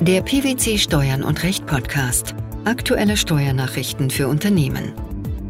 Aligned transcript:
Der 0.00 0.22
PwC 0.22 0.78
Steuern 0.78 1.24
und 1.24 1.42
Recht 1.42 1.66
Podcast. 1.66 2.36
Aktuelle 2.64 3.16
Steuernachrichten 3.16 4.10
für 4.10 4.28
Unternehmen. 4.28 4.92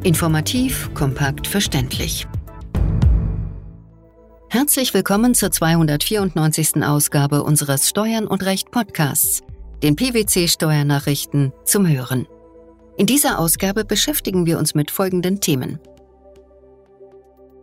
Informativ, 0.05 0.89
kompakt, 0.95 1.47
verständlich. 1.47 2.27
Herzlich 4.49 4.95
willkommen 4.95 5.35
zur 5.35 5.51
294. 5.51 6.83
Ausgabe 6.83 7.43
unseres 7.43 7.91
Steuern 7.91 8.27
und 8.27 8.43
Recht 8.43 8.71
Podcasts, 8.71 9.43
den 9.83 9.97
PwC 9.97 10.49
Steuernachrichten 10.49 11.53
zum 11.65 11.87
Hören. 11.87 12.27
In 12.97 13.05
dieser 13.05 13.39
Ausgabe 13.39 13.85
beschäftigen 13.85 14.47
wir 14.47 14.59
uns 14.59 14.75
mit 14.75 14.91
folgenden 14.91 15.43
Themen. 15.43 15.79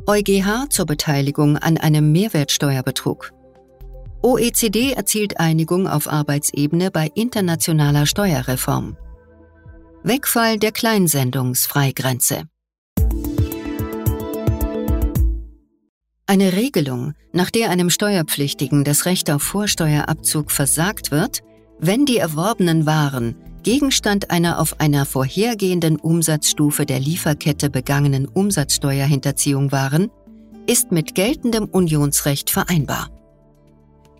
EuGH 0.05 0.69
zur 0.69 0.85
Beteiligung 0.85 1.57
an 1.57 1.79
einem 1.79 2.11
Mehrwertsteuerbetrug. 2.11 3.31
OECD 4.25 4.93
erzielt 4.93 5.39
Einigung 5.39 5.87
auf 5.87 6.11
Arbeitsebene 6.11 6.89
bei 6.89 7.11
internationaler 7.13 8.07
Steuerreform. 8.07 8.97
Wegfall 10.01 10.57
der 10.57 10.71
Kleinsendungsfreigrenze. 10.71 12.45
Eine 16.25 16.53
Regelung, 16.53 17.13
nach 17.33 17.51
der 17.51 17.69
einem 17.69 17.91
Steuerpflichtigen 17.91 18.83
das 18.83 19.05
Recht 19.05 19.29
auf 19.29 19.43
Vorsteuerabzug 19.43 20.49
versagt 20.49 21.11
wird, 21.11 21.41
wenn 21.77 22.07
die 22.07 22.17
erworbenen 22.17 22.87
Waren 22.87 23.35
Gegenstand 23.61 24.31
einer 24.31 24.57
auf 24.57 24.79
einer 24.79 25.05
vorhergehenden 25.05 25.97
Umsatzstufe 25.97 26.87
der 26.87 26.99
Lieferkette 26.99 27.69
begangenen 27.69 28.27
Umsatzsteuerhinterziehung 28.27 29.71
waren, 29.71 30.09
ist 30.65 30.91
mit 30.91 31.13
geltendem 31.13 31.65
Unionsrecht 31.65 32.49
vereinbar. 32.49 33.14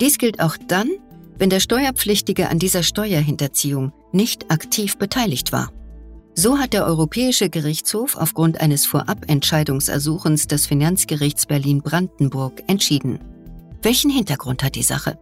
Dies 0.02 0.18
gilt 0.18 0.40
auch 0.40 0.58
dann, 0.68 0.90
wenn 1.38 1.50
der 1.50 1.60
Steuerpflichtige 1.60 2.50
an 2.50 2.60
dieser 2.60 2.84
Steuerhinterziehung 2.84 3.92
nicht 4.12 4.52
aktiv 4.52 4.98
beteiligt 4.98 5.52
war. 5.52 5.72
So 6.34 6.58
hat 6.58 6.74
der 6.74 6.86
Europäische 6.86 7.50
Gerichtshof 7.50 8.18
aufgrund 8.18 8.60
eines 8.60 8.86
Vorabentscheidungsersuchens 8.86 10.48
des 10.48 10.66
Finanzgerichts 10.68 11.46
Berlin-Brandenburg 11.46 12.64
entschieden. 12.68 13.20
Welchen 13.82 14.12
Hintergrund 14.12 14.64
hat 14.64 14.76
die 14.76 14.84
Sache? 14.84 15.18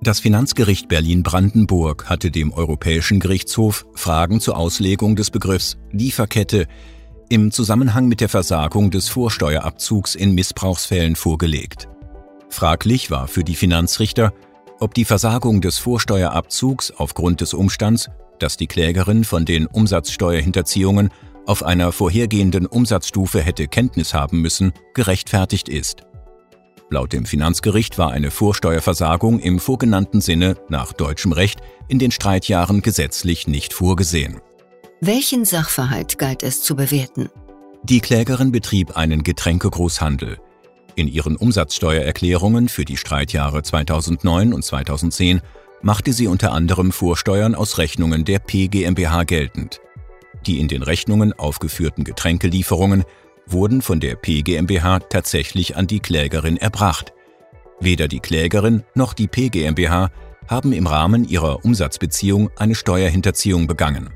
Das 0.00 0.20
Finanzgericht 0.20 0.88
Berlin-Brandenburg 0.88 2.08
hatte 2.08 2.30
dem 2.30 2.52
Europäischen 2.52 3.20
Gerichtshof 3.20 3.86
Fragen 3.94 4.40
zur 4.40 4.56
Auslegung 4.56 5.16
des 5.16 5.30
Begriffs 5.30 5.76
Lieferkette 5.90 6.66
im 7.28 7.50
Zusammenhang 7.50 8.06
mit 8.06 8.20
der 8.20 8.28
Versagung 8.28 8.90
des 8.90 9.08
Vorsteuerabzugs 9.08 10.14
in 10.14 10.34
Missbrauchsfällen 10.34 11.16
vorgelegt. 11.16 11.88
Fraglich 12.48 13.10
war 13.10 13.28
für 13.28 13.44
die 13.44 13.54
Finanzrichter, 13.54 14.32
ob 14.78 14.94
die 14.94 15.04
Versagung 15.04 15.60
des 15.60 15.78
Vorsteuerabzugs 15.78 16.90
aufgrund 16.90 17.40
des 17.40 17.54
Umstands, 17.54 18.10
dass 18.38 18.56
die 18.56 18.66
Klägerin 18.66 19.24
von 19.24 19.44
den 19.44 19.66
Umsatzsteuerhinterziehungen 19.66 21.10
auf 21.46 21.62
einer 21.62 21.92
vorhergehenden 21.92 22.66
Umsatzstufe 22.66 23.40
hätte 23.40 23.68
Kenntnis 23.68 24.14
haben 24.14 24.40
müssen, 24.40 24.72
gerechtfertigt 24.94 25.68
ist. 25.68 26.02
Laut 26.88 27.12
dem 27.12 27.26
Finanzgericht 27.26 27.98
war 27.98 28.12
eine 28.12 28.30
Vorsteuerversagung 28.30 29.40
im 29.40 29.58
vorgenannten 29.58 30.20
Sinne 30.20 30.56
nach 30.68 30.92
deutschem 30.92 31.32
Recht 31.32 31.60
in 31.88 31.98
den 31.98 32.10
Streitjahren 32.12 32.82
gesetzlich 32.82 33.48
nicht 33.48 33.72
vorgesehen. 33.72 34.40
Welchen 35.00 35.44
Sachverhalt 35.44 36.18
galt 36.18 36.42
es 36.42 36.62
zu 36.62 36.76
bewerten? 36.76 37.28
Die 37.82 38.00
Klägerin 38.00 38.52
betrieb 38.52 38.96
einen 38.96 39.22
Getränkegroßhandel. 39.24 40.38
In 40.96 41.08
ihren 41.08 41.36
Umsatzsteuererklärungen 41.36 42.70
für 42.70 42.86
die 42.86 42.96
Streitjahre 42.96 43.62
2009 43.62 44.54
und 44.54 44.64
2010 44.64 45.42
machte 45.82 46.14
sie 46.14 46.26
unter 46.26 46.52
anderem 46.52 46.90
Vorsteuern 46.90 47.54
aus 47.54 47.76
Rechnungen 47.76 48.24
der 48.24 48.38
PGMBH 48.38 49.24
geltend. 49.24 49.82
Die 50.46 50.58
in 50.58 50.68
den 50.68 50.82
Rechnungen 50.82 51.34
aufgeführten 51.34 52.02
Getränkelieferungen 52.02 53.04
wurden 53.46 53.82
von 53.82 54.00
der 54.00 54.16
PGMBH 54.16 55.00
tatsächlich 55.10 55.76
an 55.76 55.86
die 55.86 56.00
Klägerin 56.00 56.56
erbracht. 56.56 57.12
Weder 57.78 58.08
die 58.08 58.20
Klägerin 58.20 58.82
noch 58.94 59.12
die 59.12 59.28
PGMBH 59.28 60.10
haben 60.48 60.72
im 60.72 60.86
Rahmen 60.86 61.28
ihrer 61.28 61.62
Umsatzbeziehung 61.62 62.50
eine 62.56 62.74
Steuerhinterziehung 62.74 63.66
begangen. 63.66 64.10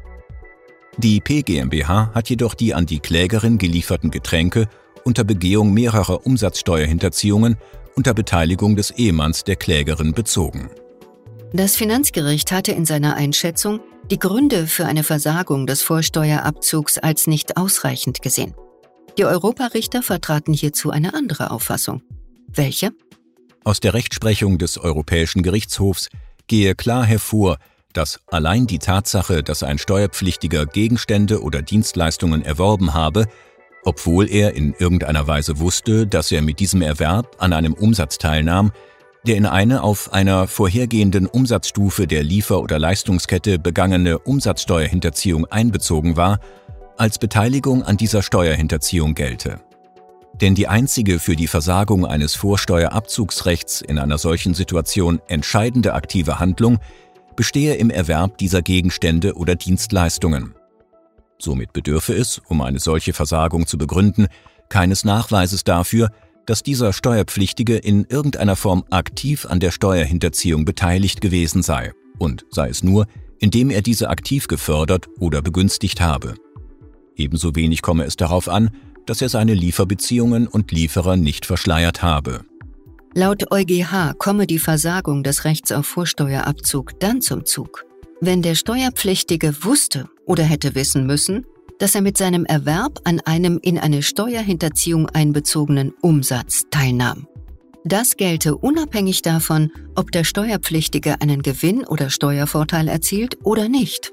Die 0.97 1.21
PGMBH 1.21 2.13
hat 2.15 2.31
jedoch 2.31 2.55
die 2.55 2.75
an 2.75 2.87
die 2.87 3.01
Klägerin 3.01 3.59
gelieferten 3.59 4.11
Getränke 4.11 4.67
unter 5.05 5.25
Begehung 5.25 5.73
mehrerer 5.73 6.27
Umsatzsteuerhinterziehungen 6.27 7.57
unter 7.97 8.15
Beteiligung 8.15 8.77
des 8.77 8.91
Ehemanns 8.93 9.45
der 9.45 9.57
Klägerin 9.57 10.13
bezogen. 10.13 10.71
Das 11.53 11.77
Finanzgericht 11.77 12.53
hatte 12.53 12.73
in 12.73 12.85
seiner 12.87 13.17
Einschätzung 13.17 13.81
die 14.11 14.19
Gründe 14.19 14.67
für 14.67 14.87
eine 14.87 15.03
Versagung 15.03 15.67
des 15.67 15.83
Vorsteuerabzugs 15.83 16.99
als 16.99 17.27
nicht 17.27 17.57
ausreichend 17.57 18.23
gesehen. 18.23 18.55
Die 19.19 19.25
Europarichter 19.25 20.03
vertraten 20.03 20.53
hierzu 20.53 20.91
eine 20.91 21.15
andere 21.15 21.51
Auffassung. 21.51 22.03
Welche? 22.47 22.93
Aus 23.65 23.81
der 23.81 23.95
Rechtsprechung 23.95 24.59
des 24.59 24.79
Europäischen 24.79 25.43
Gerichtshofs 25.43 26.09
gehe 26.47 26.75
klar 26.75 27.05
hervor, 27.05 27.59
dass 27.93 28.21
allein 28.29 28.67
die 28.67 28.79
Tatsache, 28.79 29.43
dass 29.43 29.63
ein 29.63 29.79
Steuerpflichtiger 29.79 30.67
Gegenstände 30.67 31.43
oder 31.43 31.63
Dienstleistungen 31.63 32.43
erworben 32.43 32.95
habe, 32.95 33.27
obwohl 33.85 34.29
er 34.31 34.55
in 34.55 34.75
irgendeiner 34.79 35.27
Weise 35.27 35.59
wusste, 35.59 36.07
dass 36.07 36.33
er 36.33 36.43
mit 36.43 36.61
diesem 36.61 36.83
Erwerb 36.83 37.37
an 37.39 37.53
einem 37.53 37.75
Umsatz 37.75 38.19
teilnahm, 38.19 38.73
der 39.27 39.37
in 39.37 39.47
eine 39.47 39.83
auf 39.83 40.13
einer 40.13 40.47
vorhergehenden 40.47 41.27
Umsatzstufe 41.27 42.07
der 42.07 42.23
Liefer- 42.23 42.63
oder 42.63 42.79
Leistungskette 42.79 43.59
begangene 43.59 44.19
Umsatzsteuerhinterziehung 44.19 45.47
einbezogen 45.47 46.17
war, 46.17 46.41
als 46.97 47.19
Beteiligung 47.19 47.83
an 47.83 47.97
dieser 47.97 48.23
Steuerhinterziehung 48.23 49.15
gelte. 49.15 49.61
Denn 50.41 50.55
die 50.55 50.69
einzige 50.69 51.19
für 51.19 51.37
die 51.37 51.49
Versagung 51.49 52.07
eines 52.07 52.35
Vorsteuerabzugsrechts 52.35 53.83
in 53.83 53.99
einer 53.99 54.17
solchen 54.17 54.55
Situation 54.55 55.21
entscheidende 55.27 55.95
aktive 55.95 56.39
Handlung 56.39 56.79
bestehe 57.37 57.75
im 57.75 57.91
Erwerb 57.91 58.39
dieser 58.39 58.63
Gegenstände 58.63 59.35
oder 59.35 59.55
Dienstleistungen. 59.55 60.55
Somit 61.41 61.73
bedürfe 61.73 62.15
es, 62.15 62.41
um 62.49 62.61
eine 62.61 62.79
solche 62.79 63.13
Versagung 63.13 63.67
zu 63.67 63.79
begründen, 63.79 64.27
keines 64.69 65.05
Nachweises 65.05 65.65
dafür, 65.65 66.11
dass 66.47 66.63
dieser 66.63 66.93
Steuerpflichtige 66.93 67.77
in 67.77 68.05
irgendeiner 68.05 68.57
Form 68.57 68.85
aktiv 68.91 69.47
an 69.47 69.61
der 69.61 69.71
Steuerhinterziehung 69.71 70.65
beteiligt 70.65 71.21
gewesen 71.21 71.63
sei, 71.63 71.93
und 72.19 72.45
sei 72.51 72.69
es 72.69 72.83
nur, 72.83 73.07
indem 73.39 73.71
er 73.71 73.83
diese 73.83 74.11
aktiv 74.11 74.49
gefördert 74.49 75.09
oder 75.19 75.43
begünstigt 75.43 76.01
habe. 76.01 76.35
Ebenso 77.17 77.55
wenig 77.55 77.83
komme 77.83 78.05
es 78.05 78.17
darauf 78.17 78.49
an, 78.49 78.71
dass 79.07 79.23
er 79.23 79.29
seine 79.29 79.55
Lieferbeziehungen 79.55 80.47
und 80.47 80.73
Lieferer 80.73 81.17
nicht 81.17 81.47
verschleiert 81.47 82.03
habe. 82.03 82.45
Laut 83.15 83.51
EuGH 83.51 84.15
komme 84.19 84.47
die 84.47 84.59
Versagung 84.59 85.23
des 85.23 85.45
Rechts 85.45 85.73
auf 85.73 85.87
Vorsteuerabzug 85.87 87.01
dann 87.01 87.21
zum 87.21 87.45
Zug, 87.45 87.85
wenn 88.21 88.43
der 88.43 88.55
Steuerpflichtige 88.55 89.65
wusste 89.65 90.09
oder 90.27 90.45
hätte 90.45 90.75
wissen 90.75 91.07
müssen, 91.07 91.47
dass 91.79 91.95
er 91.95 92.03
mit 92.03 92.19
seinem 92.19 92.45
Erwerb 92.45 93.01
an 93.05 93.21
einem 93.21 93.59
in 93.63 93.79
eine 93.79 94.03
Steuerhinterziehung 94.03 95.09
einbezogenen 95.09 95.93
Umsatz 96.03 96.65
teilnahm. 96.71 97.27
Das 97.85 98.17
gelte 98.17 98.57
unabhängig 98.57 99.23
davon, 99.23 99.73
ob 99.95 100.13
der 100.13 100.25
Steuerpflichtige 100.25 101.23
einen 101.23 101.43
Gewinn 101.43 101.87
oder 101.87 102.11
Steuervorteil 102.11 102.89
erzielt 102.89 103.39
oder 103.43 103.69
nicht. 103.71 104.13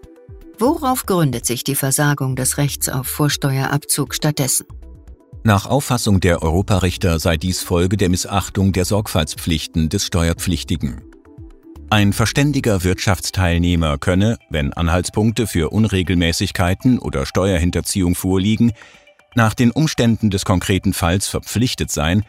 Worauf 0.58 1.06
gründet 1.06 1.46
sich 1.46 1.66
die 1.66 1.76
Versagung 1.76 2.38
des 2.38 2.58
Rechts 2.58 2.88
auf 2.88 3.08
Vorsteuerabzug 3.08 4.16
stattdessen? 4.16 4.66
Nach 5.44 5.66
Auffassung 5.66 6.20
der 6.20 6.42
Europarichter 6.42 7.20
sei 7.20 7.38
dies 7.38 7.62
Folge 7.62 7.98
der 7.98 8.10
Missachtung 8.10 8.72
der 8.72 8.86
Sorgfaltspflichten 8.86 9.90
des 9.90 10.06
Steuerpflichtigen. 10.06 11.07
Ein 11.90 12.14
verständiger 12.14 12.84
Wirtschaftsteilnehmer 12.84 13.98
könne, 13.98 14.38
wenn 14.50 14.74
Anhaltspunkte 14.74 15.48
für 15.48 15.72
Unregelmäßigkeiten 15.72 17.00
oder 17.00 17.26
Steuerhinterziehung 17.26 18.16
vorliegen, 18.16 18.74
nach 19.36 19.54
den 19.54 19.72
Umständen 19.72 20.30
des 20.30 20.46
konkreten 20.46 20.94
Falls 20.94 21.28
verpflichtet 21.28 21.92
sein, 21.92 22.24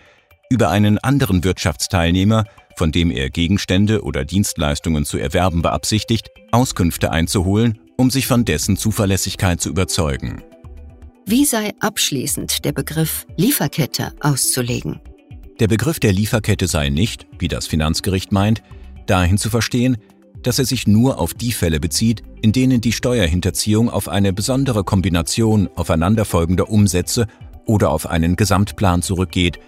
über 0.50 0.70
einen 0.70 0.98
anderen 0.98 1.44
Wirtschaftsteilnehmer, 1.44 2.44
von 2.76 2.92
dem 2.92 3.10
er 3.10 3.30
Gegenstände 3.30 4.02
oder 4.02 4.24
Dienstleistungen 4.24 5.04
zu 5.04 5.18
erwerben 5.18 5.62
beabsichtigt, 5.62 6.30
Auskünfte 6.52 7.10
einzuholen 7.10 7.80
um 7.98 8.10
sich 8.10 8.26
von 8.26 8.44
dessen 8.44 8.76
Zuverlässigkeit 8.76 9.60
zu 9.60 9.68
überzeugen. 9.68 10.42
Wie 11.26 11.44
sei 11.44 11.72
abschließend 11.80 12.64
der 12.64 12.72
Begriff 12.72 13.26
Lieferkette 13.36 14.12
auszulegen? 14.20 15.00
Der 15.60 15.66
Begriff 15.66 15.98
der 15.98 16.12
Lieferkette 16.12 16.68
sei 16.68 16.88
nicht, 16.88 17.26
wie 17.38 17.48
das 17.48 17.66
Finanzgericht 17.66 18.30
meint, 18.30 18.62
dahin 19.10 19.38
zu 19.38 19.50
verstehen, 19.50 19.96
dass 20.42 20.58
er 20.58 20.64
sich 20.64 20.86
nur 20.86 21.18
auf 21.18 21.34
die 21.34 21.52
Fälle 21.52 21.80
bezieht, 21.80 22.22
in 22.40 22.52
denen 22.52 22.80
die 22.80 22.92
Steuerhinterziehung 22.92 23.90
auf 23.90 24.08
eine 24.08 24.32
besondere 24.32 24.84
Kombination 24.84 25.68
aufeinanderfolgender 25.74 26.70
Umsätze 26.70 27.26
oder 27.66 27.90
auf 27.90 28.06
einen 28.06 28.36
Gesamtplan 28.36 29.02
zurückgeht, 29.02 29.58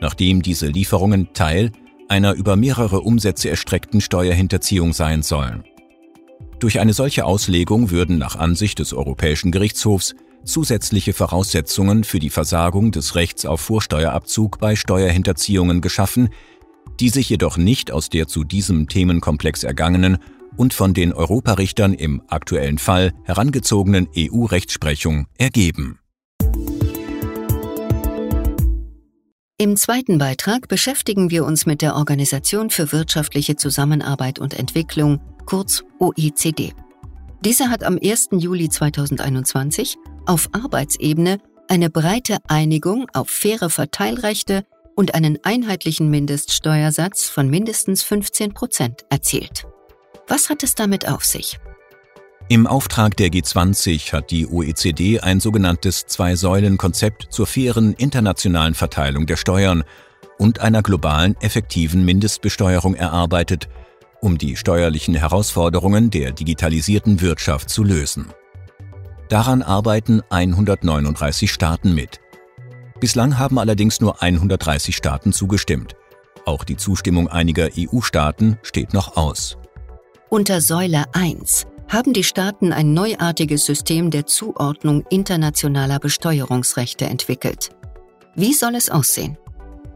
nachdem 0.00 0.42
diese 0.42 0.68
Lieferungen 0.68 1.32
Teil 1.34 1.72
einer 2.08 2.34
über 2.34 2.56
mehrere 2.56 3.00
Umsätze 3.00 3.50
erstreckten 3.50 4.00
Steuerhinterziehung 4.00 4.92
sein 4.92 5.22
sollen. 5.22 5.64
Durch 6.58 6.80
eine 6.80 6.92
solche 6.92 7.24
Auslegung 7.24 7.90
würden 7.90 8.18
nach 8.18 8.36
Ansicht 8.36 8.78
des 8.78 8.92
Europäischen 8.92 9.50
Gerichtshofs 9.50 10.14
zusätzliche 10.44 11.12
Voraussetzungen 11.12 12.04
für 12.04 12.18
die 12.18 12.30
Versagung 12.30 12.92
des 12.92 13.14
Rechts 13.14 13.46
auf 13.46 13.60
Vorsteuerabzug 13.60 14.58
bei 14.58 14.76
Steuerhinterziehungen 14.76 15.80
geschaffen, 15.80 16.30
die 17.00 17.08
sich 17.08 17.28
jedoch 17.28 17.56
nicht 17.56 17.90
aus 17.90 18.10
der 18.10 18.28
zu 18.28 18.44
diesem 18.44 18.88
Themenkomplex 18.88 19.64
ergangenen 19.64 20.18
und 20.56 20.74
von 20.74 20.94
den 20.94 21.12
Europarichtern 21.12 21.94
im 21.94 22.22
aktuellen 22.28 22.78
Fall 22.78 23.12
herangezogenen 23.24 24.08
EU-Rechtsprechung 24.16 25.26
ergeben. 25.38 25.98
Im 29.56 29.76
zweiten 29.76 30.16
Beitrag 30.16 30.68
beschäftigen 30.68 31.30
wir 31.30 31.44
uns 31.44 31.66
mit 31.66 31.82
der 31.82 31.94
Organisation 31.94 32.70
für 32.70 32.92
wirtschaftliche 32.92 33.56
Zusammenarbeit 33.56 34.38
und 34.38 34.58
Entwicklung, 34.58 35.20
kurz 35.44 35.84
OECD. 35.98 36.72
Diese 37.44 37.68
hat 37.68 37.84
am 37.84 37.98
1. 38.02 38.30
Juli 38.32 38.70
2021 38.70 39.96
auf 40.26 40.48
Arbeitsebene 40.52 41.38
eine 41.68 41.90
breite 41.90 42.38
Einigung 42.48 43.06
auf 43.12 43.28
faire 43.28 43.68
Verteilrechte 43.70 44.64
und 44.94 45.14
einen 45.14 45.38
einheitlichen 45.44 46.10
Mindeststeuersatz 46.10 47.28
von 47.28 47.48
mindestens 47.48 48.02
15 48.02 48.54
Prozent 48.54 49.04
erzielt. 49.08 49.66
Was 50.28 50.48
hat 50.48 50.62
es 50.62 50.74
damit 50.74 51.08
auf 51.08 51.24
sich? 51.24 51.58
Im 52.48 52.66
Auftrag 52.66 53.16
der 53.16 53.28
G20 53.28 54.12
hat 54.12 54.30
die 54.32 54.46
OECD 54.46 55.20
ein 55.20 55.38
sogenanntes 55.38 56.06
Zwei-Säulen-Konzept 56.06 57.28
zur 57.30 57.46
fairen 57.46 57.94
internationalen 57.94 58.74
Verteilung 58.74 59.26
der 59.26 59.36
Steuern 59.36 59.84
und 60.36 60.58
einer 60.58 60.82
globalen 60.82 61.36
effektiven 61.40 62.04
Mindestbesteuerung 62.04 62.94
erarbeitet, 62.94 63.68
um 64.20 64.36
die 64.36 64.56
steuerlichen 64.56 65.14
Herausforderungen 65.14 66.10
der 66.10 66.32
digitalisierten 66.32 67.20
Wirtschaft 67.20 67.70
zu 67.70 67.84
lösen. 67.84 68.32
Daran 69.28 69.62
arbeiten 69.62 70.22
139 70.28 71.52
Staaten 71.52 71.94
mit. 71.94 72.20
Bislang 73.00 73.38
haben 73.38 73.58
allerdings 73.58 74.00
nur 74.00 74.22
130 74.22 74.94
Staaten 74.94 75.32
zugestimmt. 75.32 75.96
Auch 76.44 76.64
die 76.64 76.76
Zustimmung 76.76 77.28
einiger 77.28 77.70
EU-Staaten 77.76 78.58
steht 78.62 78.92
noch 78.92 79.16
aus. 79.16 79.56
Unter 80.28 80.60
Säule 80.60 81.04
1 81.14 81.66
haben 81.88 82.12
die 82.12 82.24
Staaten 82.24 82.72
ein 82.72 82.92
neuartiges 82.92 83.64
System 83.64 84.10
der 84.10 84.26
Zuordnung 84.26 85.04
internationaler 85.10 85.98
Besteuerungsrechte 85.98 87.06
entwickelt. 87.06 87.70
Wie 88.36 88.52
soll 88.52 88.76
es 88.76 88.90
aussehen? 88.90 89.36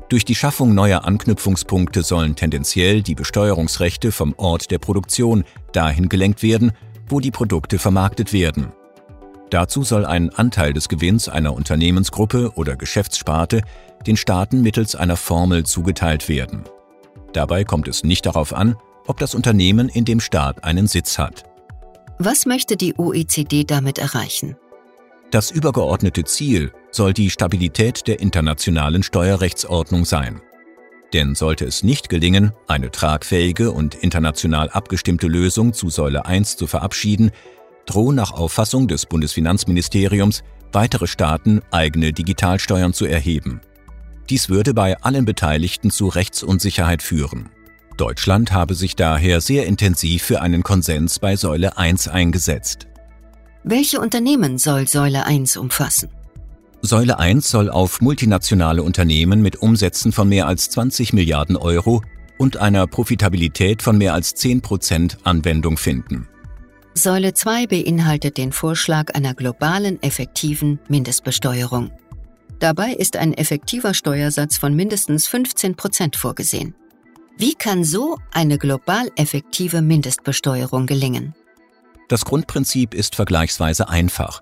Durch 0.09 0.25
die 0.25 0.35
Schaffung 0.35 0.75
neuer 0.75 1.05
Anknüpfungspunkte 1.05 2.03
sollen 2.03 2.37
tendenziell 2.37 3.03
die 3.03 3.15
Besteuerungsrechte 3.15 4.13
vom 4.13 4.35
Ort 4.37 4.71
der 4.71 4.79
Produktion 4.79 5.45
dahin 5.73 6.09
gelenkt 6.09 6.43
werden, 6.43 6.73
wo 7.09 7.21
die 7.21 7.31
Produkte 7.31 7.79
vermarktet 7.79 8.33
werden. 8.33 8.73
Dazu 9.51 9.85
soll 9.85 10.05
ein 10.05 10.31
Anteil 10.31 10.73
des 10.73 10.89
Gewinns 10.89 11.29
einer 11.29 11.55
Unternehmensgruppe 11.55 12.53
oder 12.55 12.77
Geschäftssparte 12.77 13.63
den 14.07 14.17
Staaten 14.17 14.63
mittels 14.63 14.95
einer 14.95 15.17
Formel 15.17 15.65
zugeteilt 15.65 16.29
werden. 16.29 16.65
Dabei 17.33 17.65
kommt 17.65 17.89
es 17.89 18.05
nicht 18.05 18.27
darauf 18.27 18.55
an, 18.55 18.77
ob 19.07 19.19
das 19.19 19.35
Unternehmen 19.35 19.89
in 19.89 20.05
dem 20.05 20.21
Staat 20.21 20.65
einen 20.65 20.87
Sitz 20.87 21.19
hat. 21.19 21.45
Was 22.19 22.47
möchte 22.47 22.77
die 22.77 22.95
OECD 22.97 23.65
damit 23.65 23.99
erreichen? 23.99 24.57
Das 25.31 25.51
übergeordnete 25.51 26.25
Ziel 26.25 26.73
soll 26.93 27.13
die 27.13 27.29
Stabilität 27.29 28.07
der 28.07 28.21
internationalen 28.21 29.03
Steuerrechtsordnung 29.03 30.05
sein. 30.05 30.41
Denn 31.13 31.35
sollte 31.35 31.65
es 31.65 31.83
nicht 31.83 32.09
gelingen, 32.09 32.53
eine 32.69 32.91
tragfähige 32.91 33.73
und 33.73 33.95
international 33.97 34.69
abgestimmte 34.71 35.27
Lösung 35.27 35.73
zu 35.73 35.91
Säule 35.91 36.27
1 36.27 36.57
zu 36.57 36.67
verabschieden, 36.67 37.31
drohen 37.87 38.17
nach 38.17 38.33
Auffassung 38.33 38.89
des 38.89 39.07
Bundesfinanzministeriums 39.07 40.43
weitere 40.73 41.07
Staaten 41.07 41.61
eigene 41.71 42.13
Digitalsteuern 42.13 42.93
zu 42.93 43.07
erheben. 43.07 43.61
Dies 44.31 44.49
würde 44.49 44.75
bei 44.75 45.01
allen 45.03 45.25
Beteiligten 45.25 45.91
zu 45.91 46.09
Rechtsunsicherheit 46.09 47.03
führen. 47.03 47.51
Deutschland 47.97 48.53
habe 48.53 48.75
sich 48.75 48.97
daher 48.97 49.41
sehr 49.41 49.67
intensiv 49.67 50.23
für 50.23 50.41
einen 50.41 50.63
Konsens 50.63 51.19
bei 51.19 51.37
Säule 51.37 51.77
1 51.77 52.09
eingesetzt. 52.09 52.89
Welche 53.63 54.01
Unternehmen 54.01 54.59
soll 54.59 54.89
Säule 54.89 55.27
1 55.27 55.57
umfassen? 55.57 56.11
Säule 56.83 57.19
1 57.19 57.49
soll 57.49 57.71
auf 57.71 58.01
multinationale 58.01 58.83
Unternehmen 58.83 59.41
mit 59.41 59.57
Umsätzen 59.57 60.13
von 60.13 60.29
mehr 60.29 60.47
als 60.47 60.71
20 60.71 61.13
Milliarden 61.13 61.57
Euro 61.57 62.03
und 62.37 62.57
einer 62.57 62.87
Profitabilität 62.87 63.81
von 63.81 63.97
mehr 63.97 64.13
als 64.13 64.35
10 64.35 64.61
Prozent 64.61 65.19
Anwendung 65.25 65.77
finden. 65.77 66.29
Säule 66.97 67.35
2 67.35 67.67
beinhaltet 67.67 68.39
den 68.39 68.53
Vorschlag 68.53 69.15
einer 69.15 69.35
globalen 69.35 70.01
effektiven 70.01 70.79
Mindestbesteuerung. 70.89 71.91
Dabei 72.61 72.93
ist 72.93 73.17
ein 73.17 73.35
effektiver 73.35 73.95
Steuersatz 73.95 74.59
von 74.59 74.77
mindestens 74.77 75.27
15 75.27 75.75
Prozent 75.75 76.15
vorgesehen. 76.15 76.77
Wie 77.37 77.55
kann 77.55 77.83
so 77.83 78.19
eine 78.33 78.59
global 78.59 79.11
effektive 79.17 79.83
Mindestbesteuerung 79.83 80.87
gelingen? 80.87 81.35
Das 82.09 82.25
Grundprinzip 82.25 82.95
ist 82.95 83.17
vergleichsweise 83.17 83.89
einfach. 83.89 84.41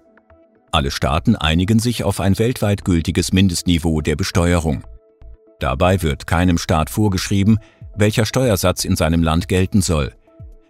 Alle 0.73 0.91
Staaten 0.91 1.37
einigen 1.37 1.79
sich 1.79 2.05
auf 2.05 2.21
ein 2.21 2.39
weltweit 2.39 2.85
gültiges 2.85 3.33
Mindestniveau 3.33 4.03
der 4.03 4.17
Besteuerung. 4.17 4.85
Dabei 5.59 6.03
wird 6.03 6.27
keinem 6.27 6.59
Staat 6.59 6.91
vorgeschrieben, 6.91 7.59
welcher 7.97 8.27
Steuersatz 8.27 8.85
in 8.85 8.95
seinem 8.95 9.23
Land 9.23 9.49
gelten 9.49 9.81
soll. 9.81 10.13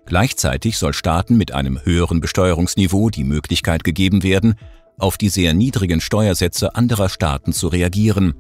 Gleichzeitig 0.07 0.79
soll 0.79 0.93
Staaten 0.93 1.37
mit 1.37 1.53
einem 1.53 1.81
höheren 1.85 2.21
Besteuerungsniveau 2.21 3.11
die 3.11 3.25
Möglichkeit 3.25 3.85
gegeben 3.85 4.23
werden, 4.23 4.57
auf 4.99 5.17
die 5.17 5.29
sehr 5.29 5.55
niedrigen 5.55 6.01
Steuersätze 6.01 6.75
anderer 6.75 7.09
Staaten 7.09 7.53
zu 7.53 7.69
reagieren, 7.69 8.35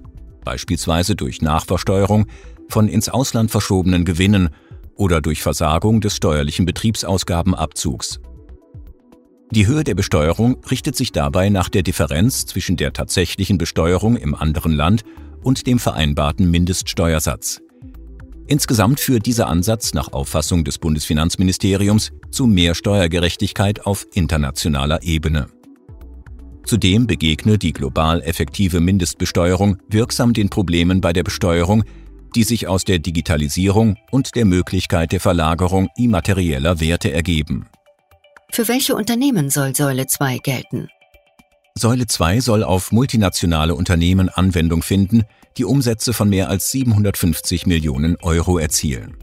beispielsweise 0.44 1.16
durch 1.16 1.40
Nachversteuerung 1.40 2.26
von 2.68 2.88
ins 2.88 3.08
Ausland 3.08 3.50
verschobenen 3.50 4.04
Gewinnen 4.04 4.50
oder 4.96 5.20
durch 5.20 5.42
Versagung 5.42 6.00
des 6.00 6.16
steuerlichen 6.16 6.66
Betriebsausgabenabzugs. 6.66 8.20
Die 9.50 9.66
Höhe 9.66 9.84
der 9.84 9.94
Besteuerung 9.94 10.64
richtet 10.70 10.96
sich 10.96 11.12
dabei 11.12 11.50
nach 11.50 11.68
der 11.68 11.82
Differenz 11.82 12.46
zwischen 12.46 12.76
der 12.76 12.92
tatsächlichen 12.92 13.58
Besteuerung 13.58 14.16
im 14.16 14.34
anderen 14.34 14.72
Land 14.72 15.04
und 15.42 15.66
dem 15.66 15.78
vereinbarten 15.78 16.50
Mindeststeuersatz. 16.50 17.60
Insgesamt 18.52 19.00
führt 19.00 19.24
dieser 19.24 19.46
Ansatz 19.46 19.94
nach 19.94 20.12
Auffassung 20.12 20.62
des 20.62 20.76
Bundesfinanzministeriums 20.76 22.12
zu 22.30 22.46
mehr 22.46 22.74
Steuergerechtigkeit 22.74 23.86
auf 23.86 24.06
internationaler 24.12 25.02
Ebene. 25.02 25.46
Zudem 26.66 27.06
begegne 27.06 27.56
die 27.56 27.72
global 27.72 28.20
effektive 28.20 28.80
Mindestbesteuerung 28.80 29.78
wirksam 29.88 30.34
den 30.34 30.50
Problemen 30.50 31.00
bei 31.00 31.14
der 31.14 31.22
Besteuerung, 31.22 31.84
die 32.34 32.44
sich 32.44 32.68
aus 32.68 32.84
der 32.84 32.98
Digitalisierung 32.98 33.96
und 34.10 34.34
der 34.34 34.44
Möglichkeit 34.44 35.12
der 35.12 35.20
Verlagerung 35.20 35.88
immaterieller 35.96 36.78
Werte 36.78 37.10
ergeben. 37.10 37.64
Für 38.50 38.68
welche 38.68 38.94
Unternehmen 38.94 39.48
soll 39.48 39.74
Säule 39.74 40.08
2 40.08 40.36
gelten? 40.36 40.88
Säule 41.74 42.06
2 42.06 42.40
soll 42.40 42.64
auf 42.64 42.92
multinationale 42.92 43.74
Unternehmen 43.74 44.28
Anwendung 44.28 44.82
finden, 44.82 45.22
die 45.58 45.64
Umsätze 45.64 46.12
von 46.12 46.28
mehr 46.28 46.48
als 46.48 46.70
750 46.70 47.66
Millionen 47.66 48.16
Euro 48.22 48.58
erzielen. 48.58 49.16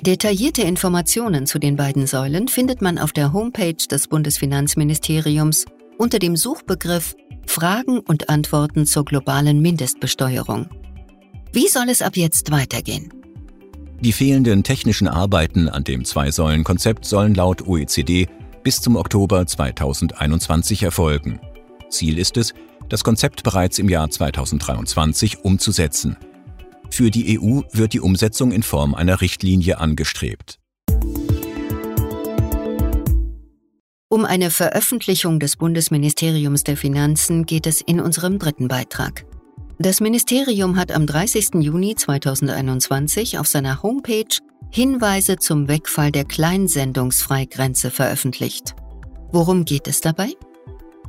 Detaillierte 0.00 0.62
Informationen 0.62 1.46
zu 1.46 1.58
den 1.58 1.76
beiden 1.76 2.06
Säulen 2.06 2.48
findet 2.48 2.82
man 2.82 2.98
auf 2.98 3.12
der 3.12 3.32
Homepage 3.32 3.74
des 3.90 4.06
Bundesfinanzministeriums 4.06 5.64
unter 5.98 6.18
dem 6.18 6.36
Suchbegriff 6.36 7.16
Fragen 7.46 7.98
und 7.98 8.28
Antworten 8.28 8.86
zur 8.86 9.04
globalen 9.04 9.60
Mindestbesteuerung. 9.60 10.68
Wie 11.52 11.66
soll 11.66 11.88
es 11.88 12.02
ab 12.02 12.16
jetzt 12.16 12.50
weitergehen? 12.50 13.12
Die 14.00 14.12
fehlenden 14.12 14.62
technischen 14.62 15.08
Arbeiten 15.08 15.68
an 15.68 15.82
dem 15.82 16.04
Zwei-Säulen-Konzept 16.04 17.04
sollen 17.04 17.34
laut 17.34 17.66
OECD 17.66 18.28
bis 18.62 18.80
zum 18.80 18.94
Oktober 18.94 19.44
2021 19.44 20.84
erfolgen. 20.84 21.40
Ziel 21.88 22.18
ist 22.18 22.36
es, 22.36 22.54
das 22.88 23.04
Konzept 23.04 23.42
bereits 23.42 23.78
im 23.78 23.88
Jahr 23.88 24.10
2023 24.10 25.44
umzusetzen. 25.44 26.16
Für 26.90 27.10
die 27.10 27.38
EU 27.38 27.62
wird 27.72 27.92
die 27.92 28.00
Umsetzung 28.00 28.52
in 28.52 28.62
Form 28.62 28.94
einer 28.94 29.20
Richtlinie 29.20 29.78
angestrebt. 29.78 30.58
Um 34.10 34.24
eine 34.24 34.50
Veröffentlichung 34.50 35.38
des 35.38 35.56
Bundesministeriums 35.56 36.64
der 36.64 36.78
Finanzen 36.78 37.44
geht 37.44 37.66
es 37.66 37.82
in 37.82 38.00
unserem 38.00 38.38
dritten 38.38 38.66
Beitrag. 38.66 39.26
Das 39.78 40.00
Ministerium 40.00 40.76
hat 40.76 40.90
am 40.90 41.06
30. 41.06 41.60
Juni 41.60 41.94
2021 41.94 43.38
auf 43.38 43.46
seiner 43.46 43.82
Homepage 43.82 44.24
Hinweise 44.70 45.36
zum 45.36 45.68
Wegfall 45.68 46.10
der 46.10 46.24
Kleinsendungsfreigrenze 46.24 47.90
veröffentlicht. 47.90 48.74
Worum 49.30 49.64
geht 49.64 49.88
es 49.88 50.00
dabei? 50.00 50.32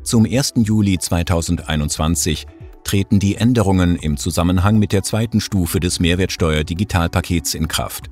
Zum 0.10 0.25
1. 0.25 0.54
Juli 0.63 0.98
2021 0.98 2.48
treten 2.84 3.20
die 3.20 3.36
Änderungen 3.36 3.96
im 3.96 4.18
Zusammenhang 4.18 4.80
mit 4.80 4.92
der 4.92 5.04
zweiten 5.04 5.39
Stufe 5.39 5.80
des 5.80 6.00
Mehrwertsteuer-Digitalpakets 6.00 7.54
in 7.54 7.68
Kraft. 7.68 8.10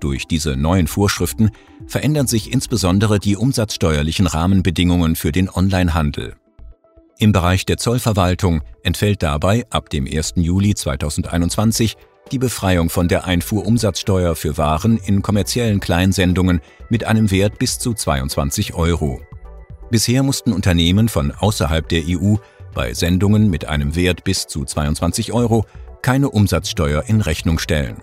Durch 0.00 0.26
diese 0.26 0.56
neuen 0.56 0.88
Vorschriften 0.88 1.52
verändern 1.86 2.26
sich 2.26 2.52
insbesondere 2.52 3.20
die 3.20 3.36
umsatzsteuerlichen 3.36 4.26
Rahmenbedingungen 4.26 5.14
für 5.14 5.30
den 5.30 5.48
Onlinehandel. 5.48 6.34
Im 7.20 7.30
Bereich 7.30 7.66
der 7.66 7.76
Zollverwaltung 7.76 8.62
entfällt 8.82 9.22
dabei 9.22 9.64
ab 9.70 9.90
dem 9.90 10.08
1. 10.12 10.32
Juli 10.38 10.74
2021 10.74 11.96
die 12.32 12.40
Befreiung 12.40 12.90
von 12.90 13.06
der 13.06 13.26
Einfuhrumsatzsteuer 13.26 14.34
für 14.34 14.58
Waren 14.58 14.96
in 14.96 15.22
kommerziellen 15.22 15.78
Kleinsendungen 15.78 16.60
mit 16.88 17.04
einem 17.04 17.30
Wert 17.30 17.60
bis 17.60 17.78
zu 17.78 17.94
22 17.94 18.74
Euro. 18.74 19.20
Bisher 19.92 20.22
mussten 20.22 20.54
Unternehmen 20.54 21.10
von 21.10 21.32
außerhalb 21.32 21.86
der 21.86 22.04
EU 22.08 22.36
bei 22.72 22.94
Sendungen 22.94 23.50
mit 23.50 23.66
einem 23.66 23.94
Wert 23.94 24.24
bis 24.24 24.46
zu 24.46 24.64
22 24.64 25.34
Euro 25.34 25.66
keine 26.00 26.30
Umsatzsteuer 26.30 27.04
in 27.08 27.20
Rechnung 27.20 27.58
stellen. 27.58 28.00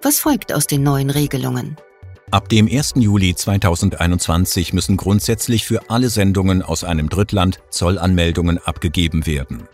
Was 0.00 0.20
folgt 0.20 0.54
aus 0.54 0.66
den 0.66 0.82
neuen 0.82 1.10
Regelungen? 1.10 1.76
Ab 2.30 2.48
dem 2.48 2.66
1. 2.66 2.94
Juli 2.96 3.34
2021 3.34 4.72
müssen 4.72 4.96
grundsätzlich 4.96 5.66
für 5.66 5.90
alle 5.90 6.08
Sendungen 6.08 6.62
aus 6.62 6.82
einem 6.82 7.10
Drittland 7.10 7.60
Zollanmeldungen 7.68 8.56
abgegeben 8.56 9.26
werden. 9.26 9.64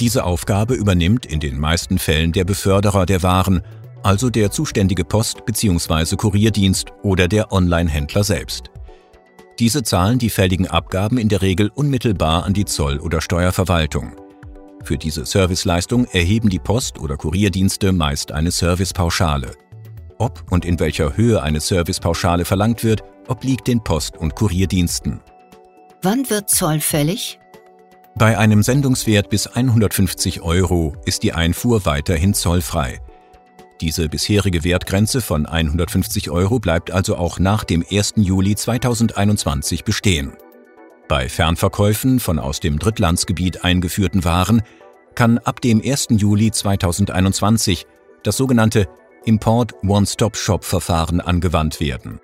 Diese 0.00 0.24
Aufgabe 0.24 0.74
übernimmt 0.74 1.24
in 1.24 1.38
den 1.38 1.56
meisten 1.56 2.00
Fällen 2.00 2.32
der 2.32 2.44
Beförderer 2.44 3.06
der 3.06 3.22
Waren, 3.22 3.62
also 4.02 4.28
der 4.28 4.50
zuständige 4.50 5.04
Post- 5.04 5.46
bzw. 5.46 6.16
Kurierdienst 6.16 6.88
oder 7.04 7.28
der 7.28 7.52
Online-Händler 7.52 8.24
selbst. 8.24 8.73
Diese 9.58 9.82
zahlen 9.82 10.18
die 10.18 10.30
fälligen 10.30 10.66
Abgaben 10.66 11.18
in 11.18 11.28
der 11.28 11.42
Regel 11.42 11.70
unmittelbar 11.74 12.44
an 12.44 12.54
die 12.54 12.64
Zoll- 12.64 12.98
oder 12.98 13.20
Steuerverwaltung. 13.20 14.12
Für 14.82 14.98
diese 14.98 15.24
Serviceleistung 15.24 16.06
erheben 16.06 16.50
die 16.50 16.58
Post- 16.58 16.98
oder 16.98 17.16
Kurierdienste 17.16 17.92
meist 17.92 18.32
eine 18.32 18.50
Servicepauschale. 18.50 19.52
Ob 20.18 20.44
und 20.50 20.64
in 20.64 20.78
welcher 20.80 21.16
Höhe 21.16 21.42
eine 21.42 21.60
Servicepauschale 21.60 22.44
verlangt 22.44 22.84
wird, 22.84 23.02
obliegt 23.28 23.66
den 23.66 23.82
Post- 23.82 24.16
und 24.16 24.34
Kurierdiensten. 24.34 25.20
Wann 26.02 26.28
wird 26.28 26.50
Zoll 26.50 26.80
fällig? 26.80 27.38
Bei 28.16 28.36
einem 28.38 28.62
Sendungswert 28.62 29.30
bis 29.30 29.46
150 29.46 30.42
Euro 30.42 30.94
ist 31.04 31.22
die 31.22 31.32
Einfuhr 31.32 31.86
weiterhin 31.86 32.34
zollfrei. 32.34 33.00
Diese 33.80 34.08
bisherige 34.08 34.62
Wertgrenze 34.62 35.20
von 35.20 35.46
150 35.46 36.30
Euro 36.30 36.58
bleibt 36.60 36.90
also 36.90 37.16
auch 37.16 37.38
nach 37.38 37.64
dem 37.64 37.84
1. 37.88 38.14
Juli 38.16 38.54
2021 38.54 39.84
bestehen. 39.84 40.32
Bei 41.08 41.28
Fernverkäufen 41.28 42.20
von 42.20 42.38
aus 42.38 42.60
dem 42.60 42.78
Drittlandsgebiet 42.78 43.64
eingeführten 43.64 44.24
Waren 44.24 44.62
kann 45.14 45.38
ab 45.38 45.60
dem 45.60 45.82
1. 45.84 46.08
Juli 46.10 46.50
2021 46.50 47.86
das 48.22 48.36
sogenannte 48.36 48.88
Import 49.24 49.74
One-Stop-Shop-Verfahren 49.82 51.20
angewandt 51.20 51.80
werden. 51.80 52.20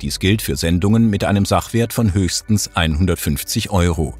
Dies 0.00 0.18
gilt 0.18 0.42
für 0.42 0.56
Sendungen 0.56 1.10
mit 1.10 1.24
einem 1.24 1.44
Sachwert 1.44 1.92
von 1.92 2.14
höchstens 2.14 2.70
150 2.74 3.70
Euro. 3.70 4.14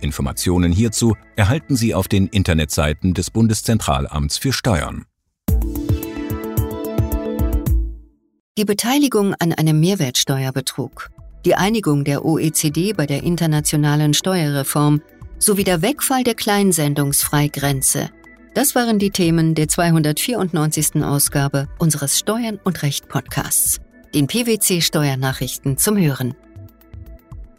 Informationen 0.00 0.72
hierzu 0.72 1.16
erhalten 1.36 1.76
Sie 1.76 1.94
auf 1.94 2.08
den 2.08 2.26
Internetseiten 2.26 3.14
des 3.14 3.30
Bundeszentralamts 3.30 4.38
für 4.38 4.52
Steuern. 4.52 5.06
Die 8.56 8.64
Beteiligung 8.64 9.34
an 9.34 9.52
einem 9.52 9.80
Mehrwertsteuerbetrug 9.80 11.10
die 11.44 11.56
Einigung 11.56 12.04
der 12.04 12.24
OECD 12.24 12.94
bei 12.94 13.04
der 13.04 13.22
internationalen 13.22 14.14
Steuerreform 14.14 15.02
sowie 15.38 15.64
der 15.64 15.82
Wegfall 15.82 16.24
der 16.24 16.34
Kleinsendungsfreigrenze. 16.34 18.10
Das 18.54 18.74
waren 18.74 18.98
die 18.98 19.10
Themen 19.10 19.54
der 19.54 19.68
294. 19.68 21.02
Ausgabe 21.02 21.68
unseres 21.78 22.18
Steuern 22.18 22.58
und 22.64 22.82
Recht 22.82 23.08
Podcasts, 23.08 23.80
den 24.14 24.26
PwC 24.26 24.80
Steuernachrichten 24.80 25.76
zum 25.76 25.98
Hören. 25.98 26.34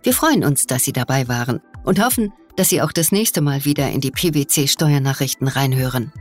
Wir 0.01 0.13
freuen 0.13 0.43
uns, 0.43 0.65
dass 0.65 0.83
Sie 0.83 0.93
dabei 0.93 1.27
waren 1.27 1.61
und 1.83 2.03
hoffen, 2.03 2.33
dass 2.55 2.69
Sie 2.69 2.81
auch 2.81 2.91
das 2.91 3.11
nächste 3.11 3.41
Mal 3.41 3.65
wieder 3.65 3.91
in 3.91 4.01
die 4.01 4.11
PwC 4.11 4.67
Steuernachrichten 4.67 5.47
reinhören. 5.47 6.11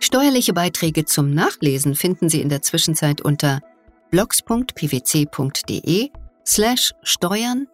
Steuerliche 0.00 0.52
Beiträge 0.52 1.06
zum 1.06 1.30
Nachlesen 1.30 1.94
finden 1.94 2.28
Sie 2.28 2.42
in 2.42 2.50
der 2.50 2.60
Zwischenzeit 2.60 3.22
unter 3.22 3.62
blogs.pwc.de 4.10 6.10
slash 6.44 6.92
steuern 7.02 7.66